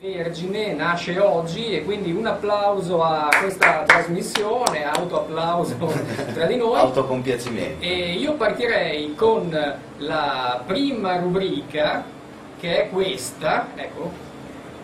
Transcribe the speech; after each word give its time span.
Vergine 0.00 0.74
nasce 0.74 1.18
oggi 1.18 1.72
e 1.72 1.84
quindi 1.84 2.12
un 2.12 2.24
applauso 2.24 3.02
a 3.02 3.28
questa 3.40 3.82
trasmissione, 3.84 4.84
autoapplauso 4.84 5.92
tra 6.34 6.46
di 6.46 6.54
noi. 6.54 6.78
Autocompiacimento. 6.78 7.84
E 7.84 8.12
io 8.12 8.34
partirei 8.34 9.16
con 9.16 9.50
la 9.96 10.62
prima 10.64 11.16
rubrica 11.18 12.04
che 12.60 12.84
è 12.84 12.90
questa, 12.90 13.66
ecco, 13.74 14.12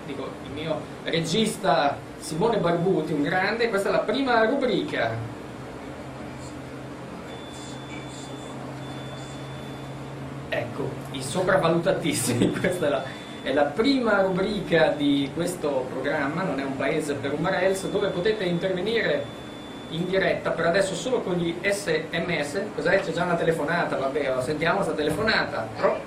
dico 0.05 0.29
il 0.47 0.51
mio 0.51 0.81
regista 1.05 1.97
Simone 2.19 2.57
Barbuti, 2.57 3.13
un 3.13 3.23
grande, 3.23 3.69
questa 3.69 3.91
è 3.91 3.93
la 3.93 3.99
prima 4.01 4.45
rubrica. 4.47 5.13
Ecco, 10.49 10.89
i 11.13 11.23
sopravvalutatissimi, 11.23 12.51
questa 12.59 12.87
è 12.87 12.89
la, 12.89 13.05
è 13.45 13.53
la 13.53 13.65
prima 13.65 14.23
rubrica 14.23 14.95
di 14.97 15.31
questo 15.35 15.87
programma, 15.91 16.43
non 16.43 16.59
è 16.59 16.65
un 16.65 16.77
paese 16.77 17.13
per 17.13 17.35
Umarels, 17.35 17.87
dove 17.91 18.09
potete 18.09 18.45
intervenire 18.45 19.43
in 19.91 20.07
diretta, 20.07 20.51
per 20.51 20.65
adesso 20.65 20.95
solo 20.95 21.21
con 21.21 21.35
gli 21.35 21.55
sms. 21.61 22.63
Cos'è? 22.75 23.01
C'è 23.01 23.13
già 23.13 23.25
una 23.25 23.35
telefonata, 23.37 23.97
vabbè, 23.97 24.37
sentiamo 24.41 24.77
questa 24.77 24.95
telefonata. 24.95 25.69
Pro- 25.77 26.01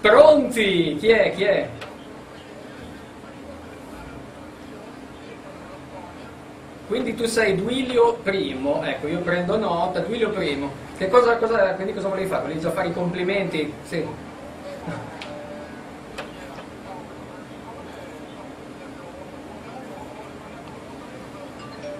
Pronti? 0.00 0.96
Chi 0.98 1.08
è? 1.08 1.34
Chi 1.34 1.44
è? 1.44 1.68
Quindi 6.86 7.14
tu 7.14 7.26
sei 7.26 7.54
Duilio 7.54 8.14
primo, 8.14 8.82
ecco 8.82 9.08
io 9.08 9.18
prendo 9.18 9.58
nota, 9.58 10.00
Duilio 10.00 10.30
primo. 10.30 10.72
Che 10.96 11.08
cosa, 11.08 11.36
cosa, 11.36 11.74
quindi 11.74 11.92
cosa 11.92 12.08
volevi 12.08 12.28
fare? 12.28 12.42
Volevi 12.42 12.60
già 12.60 12.70
fare 12.70 12.88
i 12.88 12.92
complimenti? 12.94 13.70
Sì. 13.82 14.04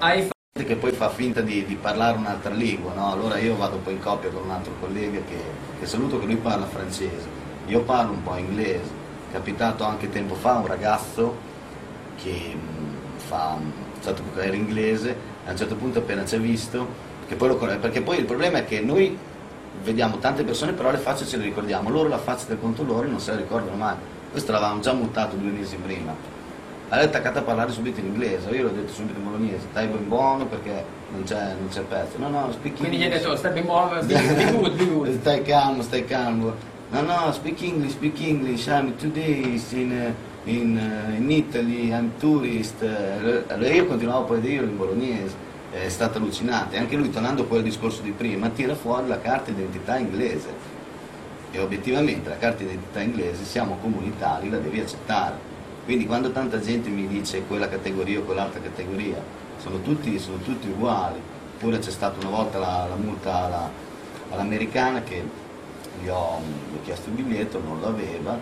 Hai 0.02 0.22
fatto 0.22 0.66
che 0.66 0.76
poi 0.76 0.92
fa 0.92 1.10
finta 1.10 1.42
di, 1.42 1.66
di 1.66 1.74
parlare 1.74 2.16
un'altra 2.16 2.54
lingua, 2.54 2.94
no? 2.94 3.12
Allora 3.12 3.36
io 3.36 3.54
vado 3.54 3.76
poi 3.76 3.92
in 3.92 4.00
coppia 4.00 4.30
con 4.30 4.44
un 4.44 4.50
altro 4.50 4.72
collega 4.80 5.20
che, 5.28 5.36
che 5.78 5.84
saluto 5.84 6.18
che 6.18 6.24
lui 6.24 6.36
parla 6.36 6.64
francese, 6.64 7.28
io 7.66 7.82
parlo 7.82 8.12
un 8.12 8.22
po' 8.22 8.34
inglese. 8.36 8.88
È 9.28 9.32
capitato 9.34 9.84
anche 9.84 10.08
tempo 10.08 10.34
fa 10.36 10.54
un 10.54 10.66
ragazzo 10.66 11.36
che 12.16 12.54
mh, 12.54 13.18
fa, 13.18 13.58
è 13.58 14.00
stato 14.00 14.22
era 14.38 14.54
inglese, 14.54 15.14
a 15.44 15.50
un 15.50 15.56
certo 15.58 15.74
punto 15.74 15.98
appena 15.98 16.24
ci 16.24 16.36
ha 16.36 16.38
visto, 16.38 16.86
che 17.28 17.34
poi 17.34 17.48
lo, 17.48 17.56
perché 17.56 18.00
poi 18.00 18.20
il 18.20 18.24
problema 18.24 18.56
è 18.56 18.64
che 18.64 18.80
noi 18.80 19.14
vediamo 19.82 20.16
tante 20.16 20.44
persone 20.44 20.72
però 20.72 20.90
le 20.90 20.96
facce 20.96 21.26
ce 21.26 21.36
le 21.36 21.44
ricordiamo, 21.44 21.90
loro 21.90 22.08
la 22.08 22.16
faccia 22.16 22.46
del 22.46 22.58
conto 22.58 22.84
loro 22.84 23.06
non 23.06 23.20
se 23.20 23.32
la 23.32 23.36
ricordano 23.36 23.76
mai. 23.76 23.96
Questo 24.30 24.50
l'avevamo 24.50 24.80
già 24.80 24.94
mutato 24.94 25.36
due 25.36 25.50
mesi 25.50 25.76
prima 25.76 26.39
è 26.98 27.04
attaccata 27.04 27.38
a 27.38 27.42
parlare 27.42 27.70
subito 27.70 28.00
in 28.00 28.06
inglese, 28.06 28.50
io 28.50 28.64
l'ho 28.64 28.70
detto 28.70 28.92
subito 28.92 29.18
in 29.18 29.24
bolognese, 29.24 29.66
stai 29.70 29.86
ben 29.86 30.08
buono 30.08 30.46
perché 30.46 30.84
non 31.12 31.22
c'è, 31.24 31.54
non 31.58 31.68
c'è 31.68 31.82
pezzo. 31.82 32.18
No, 32.18 32.28
no, 32.28 32.50
speak 32.52 32.76
Quindi 32.76 32.96
gli 32.96 33.02
hai 33.02 33.06
English. 33.06 33.22
detto 33.22 33.36
stai 33.36 33.52
ben 33.52 33.64
buono, 33.64 34.00
be 34.02 34.52
good, 34.52 34.74
be 34.76 34.86
good. 34.86 35.20
Stai 35.20 35.42
calmo, 35.42 35.82
stai 35.82 36.04
calmo. 36.04 36.54
No, 36.90 37.00
no, 37.02 37.32
speak 37.32 37.62
English, 37.62 37.92
speak 37.92 38.20
English, 38.20 38.66
I'm 38.66 38.96
two 38.96 39.10
days 39.10 39.70
in, 39.72 40.12
in, 40.44 41.14
in 41.16 41.30
Italy, 41.30 41.90
I'm 41.92 42.10
tourist. 42.18 42.82
Eh, 42.82 43.44
Allora 43.46 43.68
io 43.72 43.86
continuavo 43.86 44.24
poi 44.24 44.38
a 44.38 44.40
dirlo 44.40 44.68
in 44.68 44.76
bolognese, 44.76 45.34
è 45.70 45.88
stato 45.88 46.18
allucinante. 46.18 46.76
Anche 46.76 46.96
lui, 46.96 47.10
tornando 47.10 47.44
poi 47.44 47.58
al 47.58 47.64
discorso 47.64 48.02
di 48.02 48.10
prima, 48.10 48.48
tira 48.48 48.74
fuori 48.74 49.06
la 49.06 49.20
carta 49.20 49.52
d'identità 49.52 49.96
inglese. 49.98 50.48
E 51.52 51.58
obiettivamente 51.60 52.28
la 52.28 52.38
carta 52.38 52.64
d'identità 52.64 53.00
inglese, 53.00 53.44
siamo 53.44 53.76
comunitari, 53.80 54.50
la 54.50 54.58
devi 54.58 54.80
accettare. 54.80 55.48
Quindi 55.84 56.06
quando 56.06 56.30
tanta 56.30 56.60
gente 56.60 56.88
mi 56.88 57.06
dice 57.06 57.42
quella 57.46 57.68
categoria 57.68 58.20
o 58.20 58.22
quell'altra 58.22 58.60
categoria, 58.60 59.20
sono 59.58 59.80
tutti, 59.80 60.18
sono 60.18 60.38
tutti 60.38 60.68
uguali. 60.68 61.20
Oppure 61.56 61.78
c'è 61.78 61.90
stata 61.90 62.26
una 62.26 62.36
volta 62.36 62.58
la, 62.58 62.86
la 62.88 62.96
multa 62.96 63.44
alla- 63.44 63.70
all'americana 64.30 65.02
che 65.02 65.22
gli 66.02 66.08
ho, 66.08 66.40
gli 66.70 66.76
ho 66.76 66.82
chiesto 66.84 67.10
il 67.10 67.16
biglietto, 67.16 67.60
non 67.60 67.80
lo 67.80 67.88
aveva, 67.88 68.38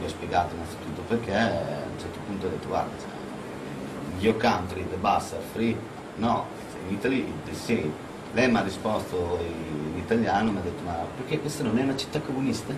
gli 0.00 0.04
ho 0.04 0.08
spiegato 0.08 0.54
innanzitutto 0.54 1.02
perché, 1.02 1.34
a 1.34 1.48
un 1.48 1.98
certo 1.98 2.18
punto 2.26 2.46
ho 2.46 2.50
detto 2.50 2.68
guarda, 2.68 2.90
cioè, 2.98 4.24
your 4.24 4.36
country, 4.36 4.86
the 4.88 4.96
bus 4.96 5.32
are 5.32 5.42
free, 5.52 5.76
no, 6.16 6.46
in 6.88 6.94
Italy 6.94 7.30
the. 7.44 7.90
Lei 8.34 8.50
mi 8.50 8.56
ha 8.56 8.62
risposto 8.62 9.38
in 9.42 9.98
italiano, 9.98 10.52
mi 10.52 10.58
ha 10.58 10.62
detto 10.62 10.82
ma 10.84 10.96
perché 11.16 11.38
questa 11.40 11.62
non 11.64 11.76
è 11.78 11.82
una 11.82 11.96
città 11.96 12.20
comunista? 12.20 12.72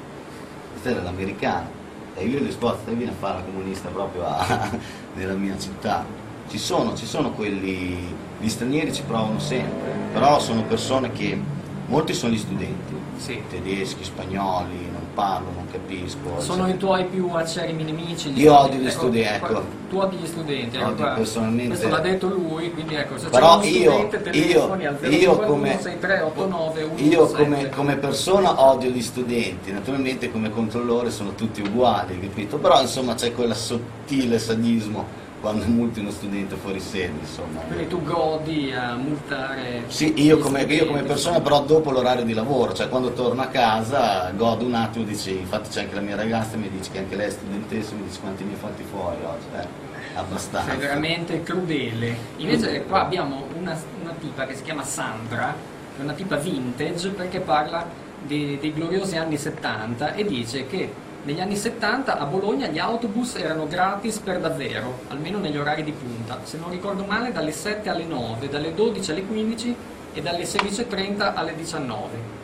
Questa 0.73 0.91
era 0.91 1.03
l'americana. 1.03 1.83
E 2.17 2.25
io 2.27 2.39
risposto, 2.39 2.79
te 2.85 2.93
vieni 2.95 3.11
a 3.11 3.15
fare 3.19 3.39
la 3.39 3.45
comunista 3.45 3.89
proprio 3.89 4.25
a- 4.27 4.71
nella 5.15 5.35
mia 5.35 5.59
città. 5.59 6.05
Ci 6.49 6.59
sono, 6.59 6.95
ci 6.95 7.07
sono 7.07 7.33
quelli, 7.33 7.97
gli 8.39 8.49
stranieri 8.49 8.93
ci 8.93 9.03
provano 9.03 9.39
sempre, 9.41 9.91
però 10.13 10.39
sono 10.39 10.63
persone 10.63 11.11
che, 11.11 11.41
molti 11.87 12.13
sono 12.15 12.33
gli 12.33 12.39
studenti, 12.39 12.95
Sì. 13.17 13.43
tedeschi, 13.49 14.05
spagnoli, 14.05 14.89
parlo, 15.15 15.51
non 15.55 15.67
capisco. 15.71 16.41
Sono 16.41 16.69
i 16.69 16.77
tuoi 16.77 17.05
più 17.07 17.29
acerrimi 17.33 17.85
nemici? 17.85 18.29
Io 18.33 18.53
studenti. 18.53 18.75
odio 18.75 18.79
gli 18.81 18.91
studenti, 18.91 19.39
qua- 19.39 19.49
ecco. 19.51 19.63
Tu 19.89 19.99
odi 19.99 20.17
gli 20.17 20.27
studenti, 20.27 20.77
ecco 20.77 20.87
Odio 20.89 21.05
qua. 21.05 21.15
personalmente- 21.15 21.69
Questo 21.69 21.89
l'ha 21.89 21.99
detto 22.01 22.29
lui, 22.29 22.73
quindi 22.73 22.95
ecco, 22.97 23.19
se 23.19 23.29
Però 23.29 23.59
c'è 23.61 23.67
io, 23.67 23.91
studente 23.93 24.23
telefoni 24.23 24.87
al 24.87 24.97
io, 25.01 25.09
io 25.09 25.19
051 25.19 25.47
come, 25.47 25.79
6389 25.81 27.03
io 27.03 27.27
come, 27.29 27.69
come 27.71 27.97
persona 27.97 28.63
odio 28.63 28.91
gli 28.91 29.03
studenti, 29.03 29.73
naturalmente 29.73 30.31
come 30.31 30.51
controllore 30.51 31.11
sono 31.11 31.35
tutti 31.35 31.61
uguali, 31.63 32.19
capito? 32.21 32.57
Però 32.59 32.81
insomma 32.81 33.15
c'è 33.15 33.33
quel 33.33 33.55
sottile 33.55 34.39
sadismo 34.39 35.23
quando 35.45 35.67
multi 35.67 36.01
uno 36.01 36.11
studente 36.11 36.57
fuori 36.57 36.81
sede, 36.81 37.13
insomma. 37.21 37.61
Quindi 37.67 37.87
tu 37.87 38.03
godi 38.03 38.73
a 38.73 38.95
multare 38.95 39.83
Sì, 39.89 40.15
io 40.23 40.39
come, 40.39 40.63
io 40.63 40.87
come 40.87 41.03
persona 41.03 41.39
però 41.43 41.63
dopo 41.63 41.91
l'orario 41.91 42.25
di 42.25 42.33
lavoro, 42.33 42.73
cioè 42.73 42.89
quando 42.89 43.13
torno 43.13 43.43
a 43.43 43.49
casa 43.49 44.31
godo 44.35 44.65
un 44.65 44.73
attimo, 44.73 45.05
dici, 45.05 45.37
infatti 45.37 45.69
c'è 45.69 45.83
anche 45.83 45.97
la 45.97 46.01
mia 46.01 46.17
ragazza 46.17 46.57
mi 46.57 46.71
dice 46.71 46.91
che 46.93 46.99
anche 47.01 47.15
lei 47.15 47.27
è 47.27 47.31
studentessa, 47.31 47.95
mi 47.95 48.05
dice 48.05 48.21
quanti 48.21 48.43
ne 48.43 48.53
hai 48.53 48.57
fatti 48.57 48.85
fuori 48.85 49.19
oggi, 49.23 49.45
eh, 49.55 50.17
abbastanza. 50.17 50.71
Sei 50.71 50.79
veramente 50.79 51.43
crudele. 51.43 52.17
Invece 52.39 52.85
qua 52.85 53.03
abbiamo 53.03 53.45
una, 53.59 53.79
una 54.01 54.15
tipa 54.19 54.47
che 54.47 54.55
si 54.55 54.63
chiama 54.63 54.83
Sandra, 54.83 55.55
è 55.99 56.01
una 56.01 56.15
tipa 56.15 56.37
vintage 56.37 57.11
perché 57.11 57.41
parla 57.41 57.87
dei, 58.23 58.59
dei 58.59 58.73
gloriosi 58.73 59.19
anni 59.19 59.37
70 59.37 60.15
e 60.15 60.25
dice 60.25 60.67
che 60.67 60.91
negli 61.25 61.41
anni 61.41 61.57
70 61.57 62.19
a 62.19 62.25
Bologna 62.27 62.67
gli 62.67 62.79
autobus 62.79 63.37
erano 63.37 63.67
gratis 63.67 64.19
per 64.19 64.41
davvero, 64.41 65.01
almeno 65.09 65.39
negli 65.39 65.57
orari 65.57 65.83
di 65.83 65.93
punta. 65.93 66.41
Se 66.43 66.59
non 66.59 66.71
ricordo 66.71 67.05
male 67.05 67.33
dalle 67.33 67.53
7 67.53 67.89
alle 67.89 68.05
9, 68.05 68.49
dalle 68.49 68.75
12 68.75 69.11
alle 69.11 69.25
15 69.25 69.77
e 70.13 70.21
dalle 70.21 70.45
16.30 70.45 71.33
alle 71.35 71.55
19. 71.55 72.43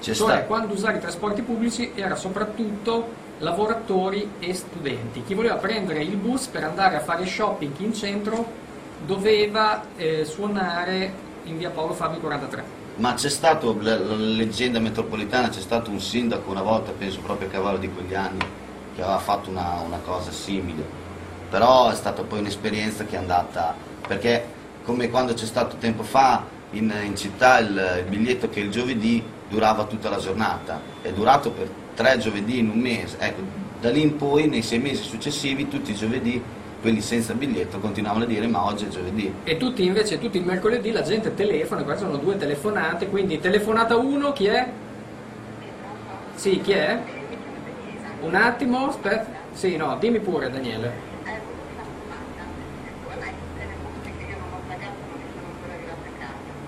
C'è 0.00 0.14
Cioè, 0.14 0.14
sta- 0.14 0.44
quando 0.44 0.74
usare 0.74 0.98
i 0.98 1.00
trasporti 1.00 1.42
pubblici 1.42 1.90
era 1.94 2.14
soprattutto 2.14 3.28
lavoratori 3.38 4.34
e 4.38 4.54
studenti. 4.54 5.24
Chi 5.24 5.34
voleva 5.34 5.56
prendere 5.56 6.02
il 6.02 6.16
bus 6.16 6.46
per 6.46 6.62
andare 6.62 6.96
a 6.96 7.00
fare 7.00 7.26
shopping 7.26 7.72
in 7.78 7.92
centro 7.94 8.46
doveva 9.04 9.82
eh, 9.96 10.24
suonare 10.24 11.12
in 11.44 11.58
via 11.58 11.70
Paolo 11.70 11.94
Fabi 11.94 12.20
43. 12.20 12.79
Ma 13.00 13.14
c'è 13.14 13.30
stato, 13.30 13.78
la, 13.80 13.98
la 13.98 14.14
leggenda 14.14 14.78
metropolitana, 14.78 15.48
c'è 15.48 15.62
stato 15.62 15.90
un 15.90 16.00
sindaco 16.00 16.50
una 16.50 16.60
volta, 16.60 16.92
penso 16.92 17.20
proprio 17.20 17.48
a 17.48 17.50
cavallo 17.50 17.78
di 17.78 17.88
quegli 17.90 18.12
anni, 18.12 18.44
che 18.94 19.00
aveva 19.00 19.18
fatto 19.18 19.48
una, 19.48 19.80
una 19.82 19.96
cosa 20.04 20.30
simile. 20.30 20.84
Però 21.48 21.88
è 21.88 21.94
stata 21.94 22.22
poi 22.22 22.40
un'esperienza 22.40 23.06
che 23.06 23.16
è 23.16 23.18
andata, 23.18 23.74
perché 24.06 24.44
come 24.84 25.08
quando 25.08 25.32
c'è 25.32 25.46
stato 25.46 25.76
tempo 25.76 26.02
fa 26.02 26.44
in, 26.72 26.92
in 27.02 27.16
città 27.16 27.58
il, 27.60 28.02
il 28.04 28.04
biglietto 28.06 28.50
che 28.50 28.60
il 28.60 28.70
giovedì 28.70 29.24
durava 29.48 29.84
tutta 29.84 30.10
la 30.10 30.18
giornata, 30.18 30.78
è 31.00 31.10
durato 31.10 31.52
per 31.52 31.70
tre 31.94 32.18
giovedì 32.18 32.58
in 32.58 32.68
un 32.68 32.80
mese. 32.80 33.16
Ecco, 33.18 33.40
da 33.80 33.88
lì 33.88 34.02
in 34.02 34.16
poi, 34.16 34.46
nei 34.46 34.60
sei 34.60 34.78
mesi 34.78 35.04
successivi, 35.04 35.68
tutti 35.68 35.92
i 35.92 35.96
giovedì, 35.96 36.42
quelli 36.80 37.00
senza 37.00 37.34
biglietto, 37.34 37.78
continuavano 37.78 38.24
a 38.24 38.26
dire 38.26 38.46
ma 38.46 38.64
oggi 38.64 38.86
è 38.86 38.88
giovedì. 38.88 39.32
E 39.44 39.56
tutti 39.56 39.84
invece, 39.84 40.18
tutti 40.18 40.38
il 40.38 40.44
mercoledì 40.44 40.92
la 40.92 41.02
gente 41.02 41.34
telefona, 41.34 41.82
qua 41.82 41.96
sono 41.96 42.16
due 42.16 42.36
telefonate, 42.36 43.08
quindi 43.08 43.38
telefonata 43.38 43.96
1 43.96 44.32
chi 44.32 44.46
è? 44.46 44.68
Sì, 46.34 46.60
chi 46.62 46.72
è? 46.72 46.98
Un 48.22 48.34
attimo, 48.34 48.88
aspetta. 48.88 49.26
Sì, 49.52 49.76
no, 49.76 49.96
dimmi 49.98 50.20
pure 50.20 50.50
Daniele. 50.50 51.09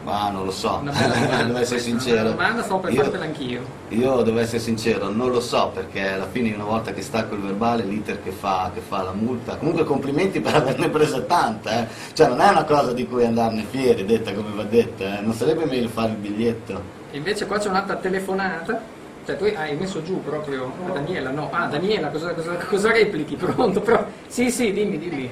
Ma 0.05 0.31
non 0.31 0.45
lo 0.45 0.51
so, 0.51 0.83
devo 0.83 1.59
essere 1.59 1.79
sincero. 1.79 2.21
Una 2.23 2.31
domanda 2.31 2.63
stavo 2.63 2.81
per 2.81 2.93
Io- 2.93 3.03
fartela 3.03 3.25
anch'io. 3.25 3.63
Io 3.89 4.23
devo 4.23 4.39
essere 4.41 4.59
sincero, 4.59 5.11
non 5.11 5.31
lo 5.31 5.41
so 5.41 5.71
perché 5.73 6.15
alla 6.15 6.27
fine 6.27 6.53
una 6.55 6.65
volta 6.65 6.93
che 6.93 7.03
stacco 7.03 7.35
il 7.35 7.43
verbale, 7.43 7.85
l'iter 7.85 8.21
che 8.21 8.33
fa, 8.33 8.71
che 8.75 8.81
fa 8.81 9.03
la 9.03 9.13
multa, 9.13 9.57
comunque 9.57 9.85
complimenti 9.85 10.41
per 10.41 10.57
averne 10.57 10.89
presa 10.89 11.21
tanta, 11.21 11.83
eh. 11.83 11.87
cioè 12.15 12.29
non 12.29 12.41
è 12.41 12.49
una 12.49 12.65
cosa 12.65 12.93
di 12.93 13.07
cui 13.07 13.25
andarne 13.25 13.65
fieri, 13.71 14.05
detta 14.05 14.33
come 14.35 14.51
va 14.55 14.65
detta, 14.65 15.19
eh. 15.19 15.21
non 15.21 15.35
sarebbe 15.35 15.67
meglio 15.67 15.89
fare 15.89 16.11
il 16.11 16.17
biglietto. 16.17 16.83
Invece 17.13 17.47
qua 17.47 17.59
c'è 17.59 17.69
un'altra 17.69 17.97
telefonata. 17.97 19.01
Cioè 19.25 19.37
tu 19.37 19.45
hai 19.45 19.77
messo 19.77 20.03
giù 20.03 20.21
proprio 20.21 20.73
a 20.85 20.91
Daniela, 20.91 21.31
no? 21.31 21.49
Ah, 21.53 21.67
Daniela, 21.67 22.09
cosa, 22.09 22.35
cosa, 22.35 22.55
cosa 22.57 22.91
replichi? 22.91 23.37
Pronto? 23.39 23.81
Però... 23.81 24.05
Sì, 24.27 24.51
sì, 24.51 24.73
dimmi, 24.73 24.99
dimmi. 24.99 25.31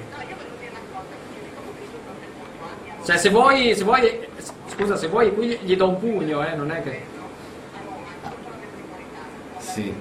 Cioè 3.04 3.16
se 3.16 3.30
vuoi, 3.30 3.74
se 3.74 3.82
vuoi, 3.82 4.28
scusa, 4.70 4.96
se 4.96 5.08
vuoi 5.08 5.34
qui 5.34 5.58
gli 5.62 5.76
do 5.76 5.88
un 5.88 5.98
pugno, 5.98 6.46
eh, 6.46 6.54
non 6.54 6.70
è 6.70 6.82
che... 6.82 7.02
Sì. 9.58 9.92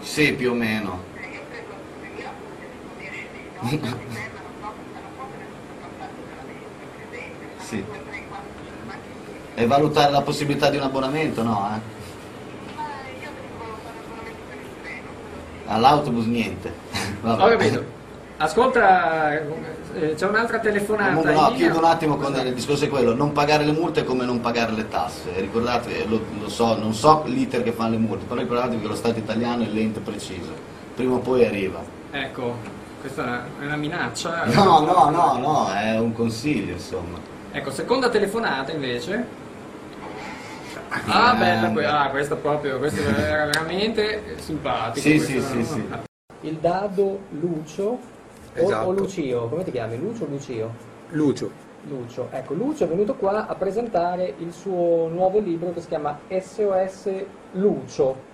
Sì, 0.00 0.32
più 0.34 0.50
o 0.50 0.54
meno. 0.54 1.12
sì. 7.58 7.84
E 9.54 9.66
valutare 9.66 10.10
la 10.10 10.22
possibilità 10.22 10.68
di 10.70 10.76
un 10.76 10.82
abbonamento, 10.82 11.42
no? 11.42 11.70
Eh? 11.74 12.82
All'autobus 15.66 16.26
niente. 16.26 16.72
Vabbè. 17.22 17.42
Ho 17.42 17.48
capito. 17.56 18.02
Ascolta, 18.36 19.32
eh, 19.94 20.14
c'è 20.16 20.26
un'altra 20.26 20.58
telefonata. 20.58 21.12
No, 21.12 21.20
linea. 21.22 21.50
chiudo 21.52 21.78
un 21.78 21.84
attimo 21.84 22.16
con 22.16 22.34
il 22.34 22.52
discorso 22.52 22.84
è 22.84 22.88
quello, 22.88 23.14
non 23.14 23.32
pagare 23.32 23.64
le 23.64 23.72
multe 23.72 24.00
è 24.00 24.04
come 24.04 24.24
non 24.24 24.40
pagare 24.40 24.72
le 24.72 24.88
tasse, 24.88 25.30
ricordate, 25.36 26.04
lo, 26.06 26.20
lo 26.40 26.48
so, 26.48 26.76
non 26.76 26.92
so 26.94 27.22
l'iter 27.26 27.62
che 27.62 27.70
fanno 27.72 27.90
le 27.92 27.98
multe, 27.98 28.24
però 28.24 28.40
ricordatevi 28.40 28.80
che 28.82 28.88
lo 28.88 28.96
Stato 28.96 29.18
italiano 29.20 29.62
è 29.62 29.66
lento 29.66 30.00
e 30.00 30.02
preciso, 30.02 30.52
prima 30.96 31.14
o 31.14 31.18
poi 31.18 31.46
arriva. 31.46 31.80
Ecco, 32.10 32.56
questa 33.00 33.22
è 33.22 33.26
una- 33.26 33.44
è 33.60 33.64
una 33.66 33.76
minaccia. 33.76 34.44
No, 34.46 34.80
no, 34.80 35.10
no, 35.10 35.38
no, 35.38 35.72
è 35.72 35.96
un 35.98 36.12
consiglio 36.12 36.72
insomma. 36.72 37.18
Ecco, 37.52 37.70
seconda 37.70 38.08
telefonata 38.08 38.72
invece. 38.72 39.42
Ah, 41.06 41.34
bella, 41.34 41.70
que- 41.70 41.86
ah, 41.86 42.08
questa 42.10 42.34
proprio, 42.34 42.78
questa 42.78 43.00
era 43.00 43.44
veramente 43.46 44.36
simpatica. 44.38 45.00
Sì, 45.08 45.18
sì, 45.20 45.40
sì, 45.40 45.64
sì. 45.64 45.84
Il 46.42 46.56
dado 46.56 47.20
Lucio 47.40 47.98
Esatto. 48.54 48.88
o 48.88 48.92
Lucio, 48.92 49.48
come 49.48 49.64
ti 49.64 49.70
chiami? 49.70 49.98
Lucio 49.98 50.24
o 50.24 50.26
Lucio? 50.28 50.70
Lucio. 51.10 51.50
Lucio, 51.86 52.28
ecco, 52.30 52.54
Lucio 52.54 52.84
è 52.84 52.88
venuto 52.88 53.14
qua 53.14 53.46
a 53.46 53.54
presentare 53.56 54.34
il 54.38 54.52
suo 54.52 55.08
nuovo 55.08 55.38
libro 55.38 55.72
che 55.74 55.80
si 55.82 55.88
chiama 55.88 56.18
SOS 56.28 57.10
Lucio. 57.52 58.32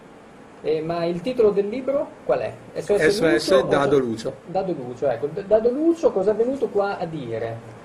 Eh, 0.63 0.83
ma 0.83 1.05
il 1.07 1.21
titolo 1.23 1.51
del 1.51 1.69
libro 1.69 2.07
qual 2.25 2.41
è? 2.41 2.53
SOS 2.81 3.21
Lucio 3.21 3.57
o- 3.57 3.63
Dado 3.63 3.99
Lucio. 3.99 4.35
Dado 4.47 4.73
Lucio, 4.73 5.09
ecco. 5.09 5.29
Dado 5.47 5.71
Lucio 5.71 6.13
cosa 6.13 6.31
è 6.31 6.35
venuto 6.35 6.69
qua 6.69 6.99
a 6.99 7.07
dire? 7.07 7.79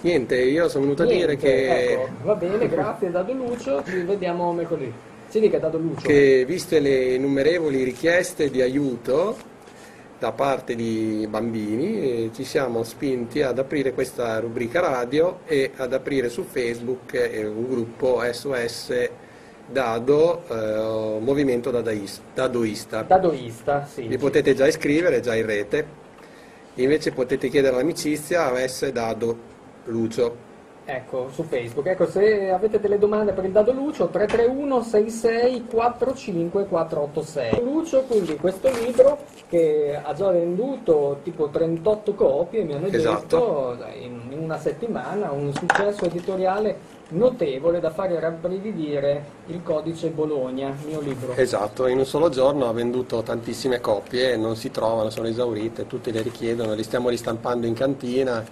Niente, 0.00 0.36
io 0.40 0.68
sono 0.68 0.84
venuto 0.84 1.02
a 1.02 1.06
dire 1.06 1.36
Niente, 1.36 1.36
che, 1.36 1.92
ecco, 1.92 2.08
va 2.22 2.34
bene, 2.34 2.68
grazie 2.68 3.10
Dado 3.10 3.32
Lucio, 3.34 3.82
ci 3.84 4.00
vediamo 4.02 4.52
mercoledì. 4.52 4.92
Si 5.28 5.40
dica 5.40 5.58
Dado 5.58 5.78
Lucio. 5.78 6.06
che 6.06 6.44
viste 6.46 6.80
le 6.80 7.14
innumerevoli 7.14 7.82
richieste 7.84 8.50
di 8.50 8.60
aiuto 8.62 9.36
da 10.22 10.30
parte 10.30 10.76
di 10.76 11.26
bambini, 11.28 12.30
ci 12.32 12.44
siamo 12.44 12.84
spinti 12.84 13.42
ad 13.42 13.58
aprire 13.58 13.92
questa 13.92 14.38
rubrica 14.38 14.78
radio 14.78 15.40
e 15.46 15.72
ad 15.76 15.92
aprire 15.92 16.28
su 16.28 16.44
Facebook 16.44 17.28
un 17.44 17.68
gruppo 17.68 18.22
SOS 18.30 19.10
Dado 19.66 20.44
eh, 20.46 21.18
Movimento 21.18 21.72
Dadais- 21.72 22.20
Dadoista. 22.34 23.02
Dadoista, 23.02 23.84
sì. 23.84 24.06
Vi 24.06 24.16
potete 24.16 24.54
già 24.54 24.68
iscrivere, 24.68 25.18
già 25.18 25.34
in 25.34 25.44
rete, 25.44 25.86
invece 26.74 27.10
potete 27.10 27.48
chiedere 27.48 27.74
l'amicizia 27.74 28.44
a 28.44 28.68
S 28.68 28.88
Dado 28.92 29.36
Lucio. 29.86 30.50
Ecco, 30.84 31.28
su 31.32 31.44
Facebook. 31.44 31.86
Ecco, 31.86 32.06
se 32.06 32.50
avete 32.50 32.80
delle 32.80 32.98
domande 32.98 33.32
per 33.32 33.44
il 33.44 33.52
Dado 33.52 33.72
Lucio, 33.72 34.08
331 34.08 34.82
66 34.82 35.66
45 35.70 36.66
486. 36.66 37.62
Lucio, 37.62 38.02
quindi 38.02 38.36
questo 38.36 38.68
libro 38.70 39.18
che 39.48 39.98
ha 40.02 40.12
già 40.12 40.30
venduto 40.30 41.20
tipo 41.22 41.48
38 41.48 42.14
copie, 42.14 42.64
mi 42.64 42.74
hanno 42.74 42.88
Esatto. 42.88 43.76
detto, 43.78 43.86
in, 44.00 44.20
in 44.30 44.38
una 44.38 44.58
settimana, 44.58 45.30
un 45.30 45.52
successo 45.54 46.04
editoriale 46.06 47.00
notevole 47.10 47.78
da 47.78 47.90
fare 47.90 48.18
rabbrividire 48.18 49.24
il 49.46 49.62
codice 49.62 50.08
Bologna, 50.08 50.74
mio 50.86 51.00
libro. 51.00 51.34
Esatto, 51.34 51.86
in 51.86 51.98
un 51.98 52.06
solo 52.06 52.28
giorno 52.28 52.68
ha 52.68 52.72
venduto 52.72 53.22
tantissime 53.22 53.80
copie, 53.80 54.36
non 54.36 54.56
si 54.56 54.70
trovano, 54.70 55.10
sono 55.10 55.28
esaurite, 55.28 55.86
tutti 55.86 56.10
le 56.10 56.22
richiedono, 56.22 56.72
li 56.74 56.82
stiamo 56.82 57.08
ristampando 57.08 57.66
in 57.66 57.74
cantina, 57.74 58.42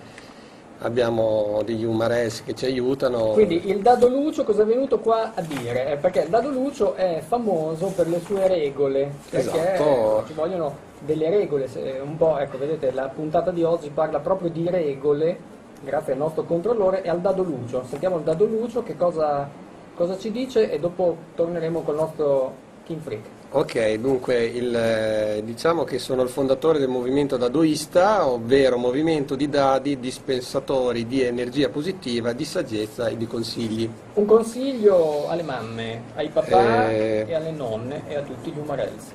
abbiamo 0.81 1.63
degli 1.65 1.85
umares 1.85 2.43
che 2.45 2.55
ci 2.55 2.67
aiutano. 2.67 3.29
Quindi 3.33 3.69
il 3.69 3.81
Dado 3.81 4.09
Lucio 4.09 4.45
cosa 4.45 4.63
è 4.63 4.67
venuto 4.67 4.99
qua 4.99 5.33
a 5.35 5.41
dire? 5.43 5.93
Eh, 5.93 5.97
Perché 5.97 6.21
il 6.21 6.29
Dado 6.29 6.51
Lucio 6.51 6.95
è 6.95 7.23
famoso 7.27 7.89
per 7.95 8.09
le 8.09 8.21
sue 8.21 8.47
regole, 8.47 9.11
perché 9.31 9.73
Esatto. 9.75 10.25
ci 10.27 10.33
vogliono 10.33 10.89
delle 11.01 11.31
regole, 11.31 11.69
un 12.03 12.17
po', 12.17 12.39
ecco, 12.39 12.59
vedete, 12.59 12.93
la 12.93 13.09
puntata 13.09 13.51
di 13.51 13.63
oggi 13.63 13.91
parla 13.91 14.19
proprio 14.21 14.51
di 14.51 14.69
regole, 14.69 15.39
grazie 15.83 16.13
al 16.13 16.19
nostro 16.19 16.45
controllore 16.45 17.03
e 17.03 17.09
al 17.09 17.21
Dado 17.21 17.43
Lucio. 17.43 17.85
Sentiamo 17.87 18.17
il 18.19 18.23
Dado 18.23 18.45
Lucio 18.45 18.83
che 18.83 18.97
cosa, 18.97 19.49
cosa 19.95 20.19
ci 20.19 20.31
dice 20.31 20.71
e 20.71 20.79
dopo 20.79 21.17
torneremo 21.35 21.81
col 21.83 21.95
nostro 21.97 22.53
King 22.85 23.01
Freak. 23.01 23.25
Ok, 23.53 23.95
dunque 23.95 24.45
il, 24.45 24.73
eh, 24.73 25.43
diciamo 25.45 25.83
che 25.83 25.99
sono 25.99 26.23
il 26.23 26.29
fondatore 26.29 26.79
del 26.79 26.89
movimento 26.89 27.37
dadoista, 27.37 28.25
ovvero 28.29 28.77
movimento 28.79 29.35
di 29.35 29.49
dadi 29.49 29.99
dispensatori 29.99 31.05
di 31.09 31.23
energia 31.23 31.69
positiva, 31.69 32.33
di 32.33 32.45
saggezza 32.45 33.09
e 33.09 33.17
di 33.17 33.27
consigli. 33.27 33.91
Un 34.15 34.25
consiglio 34.25 35.29
alle 35.29 35.43
mamme, 35.43 36.03
ai 36.15 36.29
papà 36.29 36.91
Eh. 36.93 37.25
e 37.27 37.35
alle 37.35 37.51
nonne 37.51 38.03
e 38.07 38.15
a 38.15 38.21
tutti 38.21 38.53
gli 38.53 38.59
umarelsi. 38.59 39.11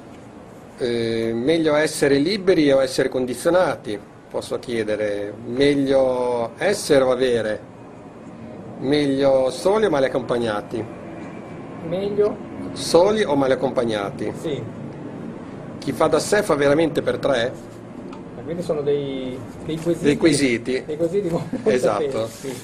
Eh, 0.80 1.32
meglio 1.34 1.74
essere 1.76 2.18
liberi 2.18 2.70
o 2.74 2.82
essere 2.82 3.08
condizionati? 3.08 3.98
Posso 4.30 4.60
chiedere. 4.60 5.34
Meglio 5.46 6.52
essere 6.58 7.06
o 7.06 7.12
avere? 7.12 7.74
Meglio 8.80 9.50
soli 9.50 9.86
o 9.86 9.90
male 9.90 10.08
accompagnati? 10.08 11.04
Meglio? 11.88 12.36
Soli 12.74 13.24
o 13.24 13.36
male 13.36 13.54
accompagnati? 13.54 14.32
Sì. 14.40 14.62
Chi 15.80 15.92
fa 15.92 16.08
da 16.08 16.20
sé 16.20 16.42
fa 16.44 16.56
veramente 16.56 17.02
per 17.02 17.18
tre? 17.20 17.54
Ma 18.36 18.42
Quindi 18.42 18.64
sono 18.64 18.82
dei, 18.82 19.38
dei 19.66 19.78
quesiti. 19.80 20.06
Dei 20.06 20.18
quesiti. 20.18 20.84
Dei 20.86 20.98
quesiti 20.98 21.30
Esatto. 21.64 22.28
seri, 22.28 22.54
sì. 22.54 22.62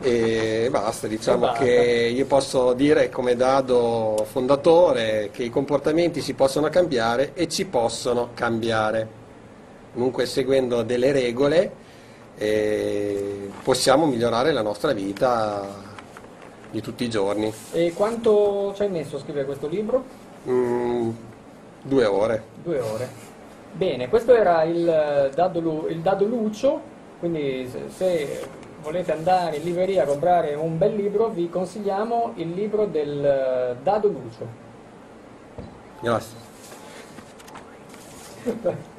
E 0.00 0.68
basta, 0.70 1.06
diciamo 1.06 1.44
E 1.44 1.48
basta. 1.48 1.64
che 1.64 2.12
io 2.14 2.26
posso 2.26 2.72
dire 2.74 3.08
come 3.10 3.36
dado 3.36 4.26
fondatore 4.30 5.30
che 5.32 5.44
i 5.44 5.50
comportamenti 5.50 6.20
si 6.20 6.34
possono 6.34 6.68
cambiare 6.68 7.32
e 7.34 7.48
ci 7.48 7.64
possono 7.66 8.30
cambiare. 8.34 9.22
Comunque 9.94 10.26
seguendo 10.26 10.82
delle 10.82 11.12
regole 11.12 11.72
eh, 12.36 13.50
possiamo 13.62 14.06
migliorare 14.06 14.52
la 14.52 14.62
nostra 14.62 14.92
vita 14.92 15.92
di 16.74 16.80
tutti 16.80 17.04
i 17.04 17.08
giorni. 17.08 17.52
E 17.70 17.92
quanto 17.94 18.72
ci 18.74 18.82
hai 18.82 18.90
messo 18.90 19.14
a 19.14 19.20
scrivere 19.20 19.44
questo 19.44 19.68
libro? 19.68 20.04
Mm, 20.48 21.10
due 21.82 22.04
ore. 22.04 22.42
Due 22.64 22.80
ore. 22.80 23.08
Bene, 23.72 24.08
questo 24.08 24.34
era 24.34 24.64
il 24.64 24.88
eh, 24.88 25.30
Dado, 25.32 25.86
il 25.88 26.00
Dado 26.00 26.24
Lucio, 26.24 26.80
quindi 27.20 27.68
se, 27.70 27.84
se 27.94 28.48
volete 28.82 29.12
andare 29.12 29.58
in 29.58 29.62
libreria 29.62 30.02
a 30.02 30.06
comprare 30.06 30.54
un 30.54 30.76
bel 30.76 30.94
libro 30.96 31.28
vi 31.28 31.48
consigliamo 31.48 32.32
il 32.36 32.50
libro 32.50 32.86
del 32.86 33.24
eh, 33.24 33.76
Dado 33.80 34.08
Lucio. 34.08 34.46
Grazie. 36.00 36.42